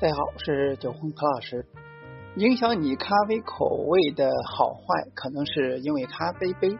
[0.00, 1.64] 大家好，我是九红何老师。
[2.34, 6.76] 影响你咖啡口味的好坏，可能是因为咖啡杯。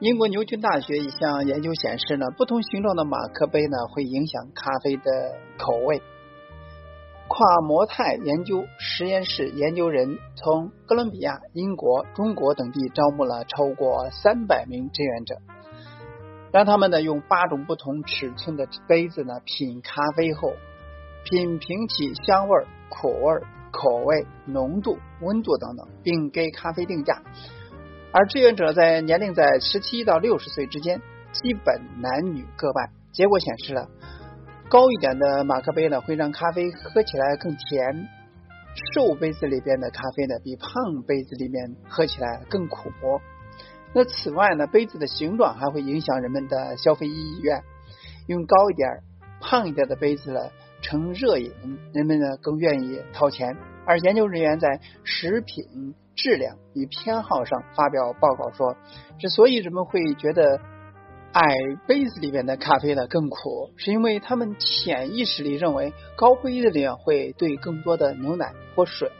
[0.00, 5.02] 英国牛津大学一项研究显示呢，不同形状的马克杯呢，会影响咖啡的
[5.56, 6.02] 口味。
[7.28, 15.36] 跨模态研究实验室研究人从哥伦比亚、英国、中国等地招募了超过三百名志愿者，
[16.52, 20.52] 让他们呢用八种不同尺寸的杯子呢品咖啡后。
[21.24, 27.20] 品评其香味、苦味、口味、浓度、温度等等，并给咖啡定价。
[28.12, 31.02] 而志愿者在年龄在十七到六十岁之间，
[31.32, 32.88] 基本男女各半。
[33.12, 33.88] 结果显示了，
[34.70, 38.06] 高一点的马克杯呢，会让咖啡喝起来更甜；
[38.94, 42.88] 瘦杯子里边的咖啡呢，比胖杯子里面喝起来更苦。
[43.94, 47.62] 那此外呢，杯子的形状还会影响人们的消费意愿。
[48.26, 48.88] 用高一点、
[49.40, 50.40] 胖一点的杯子呢？
[50.80, 51.52] 成热饮，
[51.92, 53.56] 人们呢更愿意掏钱。
[53.84, 58.76] 而研究人员在食品质量与偏好上发表报告说，
[59.18, 60.60] 之所以人们会觉得
[61.32, 61.42] 矮
[61.86, 69.10] 杯子里面的咖啡呢更苦，是因为他们潜意识里认为高杯子里会兑更多的牛奶或水，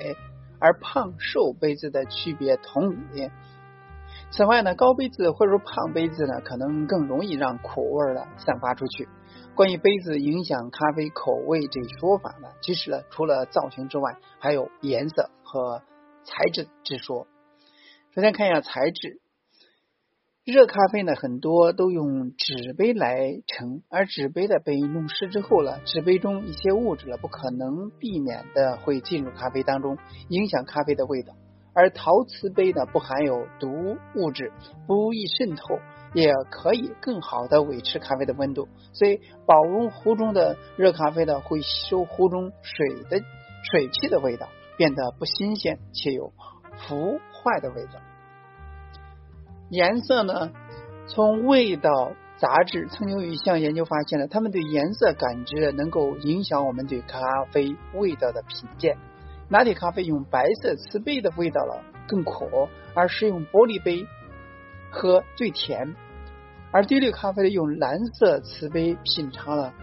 [0.61, 3.31] 而胖瘦杯子的区别同理。
[4.31, 9.09] 此外呢，高杯子或者说胖杯子呢，可能更容易让苦味呢散发出去。
[9.55, 15.83] 关于杯子影响咖啡口味这说法呢，其实呢，除了造型之外，还有颜色和
[16.25, 17.27] 材质之说。
[18.15, 19.21] 首先看一下材质，
[20.45, 29.97] 热咖啡呢，很多都用纸杯来盛，而纸杯的被弄湿之后呢，纸杯中一些物质呢，不可能避免的会进入咖啡当中，
[30.29, 31.35] 影响咖啡的味道。
[31.79, 34.53] 而陶瓷杯呢，不含有毒物质，
[34.89, 35.79] 不易渗透。
[36.15, 43.21] 也可以更好的维持咖啡的温度，所以保温壶中的热咖啡呢会吸收壶中水的
[43.71, 46.33] 水汽的味道，变得不新鲜且有
[46.79, 48.01] 腐坏的味道。
[49.69, 50.51] 颜色呢，
[51.09, 57.21] 从味道杂志曾经有一项研究发现了，他们对颜色感知能够影响我们对咖
[57.53, 58.97] 啡味道的品鉴。
[59.49, 64.07] 拿铁咖啡用白色瓷杯的味道了更苦，而使用玻璃杯。
[64.91, 65.95] 喝最甜，
[66.73, 69.75] 而滴滤咖啡用蓝色瓷杯品尝了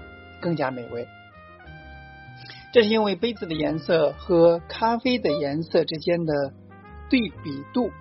[0.42, 1.08] 更加美味。
[2.74, 6.52] 这是因为杯子的颜色和咖啡的颜色之间的
[7.08, 7.92] 对比度，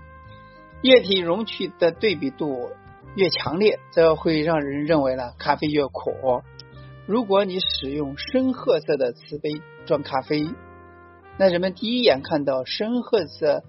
[0.80, 2.70] 液体容器的对比度
[3.16, 6.42] 越强烈，则会让人认为呢咖啡越苦。
[7.06, 9.50] 如果你使用深褐色的瓷杯
[9.84, 10.48] 装咖啡，
[11.38, 13.62] 那人们第一眼看到深褐色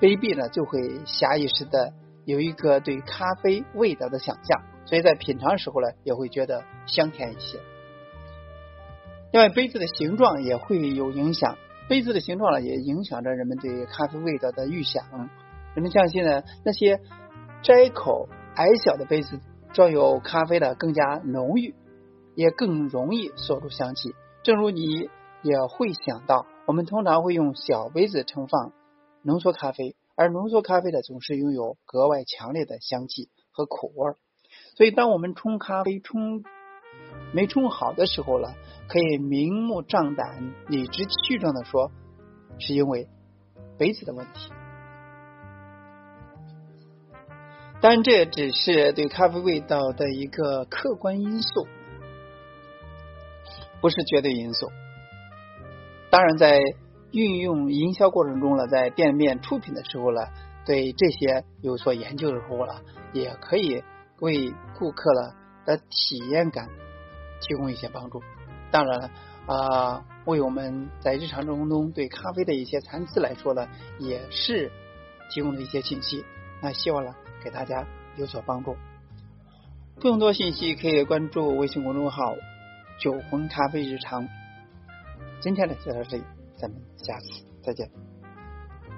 [0.00, 1.92] 杯壁呢，就会下意识的。
[2.24, 7.60] 有一个对咖啡味道的想象，所以在品尝时候呢，也会觉得香甜一些。
[9.30, 11.56] 另外，杯子的形状也会有影响，
[11.88, 15.04] 杯子的形状呢，也影响着人们对咖啡味道的预想。
[15.76, 16.98] 人们相信呢，那些
[17.62, 19.38] 窄口矮小的杯子
[19.72, 21.76] 装有咖啡的更加浓郁，
[22.34, 24.16] 也更容易锁住香气。
[24.42, 25.08] 正如你
[25.42, 28.72] 也会想到，我们通常会用小杯子盛放
[29.22, 29.96] 浓缩咖啡。
[30.18, 34.14] 而浓缩咖啡呢总是拥有格外强烈的香气和苦味，
[34.74, 36.42] 所以当我们冲咖啡冲
[37.32, 38.54] 没冲好的时候呢，
[38.88, 41.92] 可以明目张胆、理直气壮的说，
[42.58, 43.10] 是因为
[43.76, 44.50] 杯子的问题。
[47.82, 51.66] 但这只是对咖啡味道的一个客观因素，
[53.82, 54.70] 不是绝对因素。
[56.10, 56.58] 当然在。
[57.12, 60.20] 运用营销过程中呢，在店面出品的时候呢，
[60.66, 62.74] 对这些有所研究的时候呢，
[63.14, 63.82] 也可以
[64.20, 65.32] 为顾客呢
[65.64, 66.68] 的体验感
[67.40, 68.22] 提供一些帮助。
[68.70, 69.10] 当然了，
[69.46, 73.66] 啊，为我们在日常生活中对咖啡的一些参差来说呢，
[73.98, 74.70] 也是
[75.30, 76.22] 提供了一些信息。
[76.60, 78.76] 那希望呢给大家有所帮助。
[80.00, 82.34] 更多信息可以关注微信公众号
[83.00, 84.28] “酒魂咖啡日常”。
[85.40, 86.24] 今天呢就到这里。
[86.56, 88.05] 咱们下次再见。